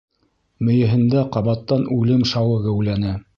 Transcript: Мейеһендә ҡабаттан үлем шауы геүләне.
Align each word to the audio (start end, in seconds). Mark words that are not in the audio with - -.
Мейеһендә 0.69 1.21
ҡабаттан 1.35 1.85
үлем 1.99 2.25
шауы 2.31 2.57
геүләне. 2.65 3.15